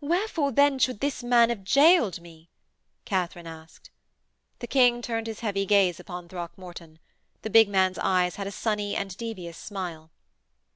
'Wherefore, 0.00 0.50
then, 0.50 0.80
should 0.80 0.98
this 0.98 1.22
man 1.22 1.48
have 1.48 1.62
gaoled 1.62 2.20
me?' 2.20 2.50
Katharine 3.04 3.46
asked. 3.46 3.90
The 4.58 4.66
King 4.66 5.00
turned 5.00 5.28
his 5.28 5.38
heavy 5.46 5.64
gaze 5.64 6.00
upon 6.00 6.28
Throckmorton. 6.28 6.98
The 7.42 7.50
big 7.50 7.68
man's 7.68 8.00
eyes 8.00 8.34
had 8.34 8.48
a 8.48 8.50
sunny 8.50 8.96
and 8.96 9.16
devious 9.16 9.56
smile. 9.56 10.10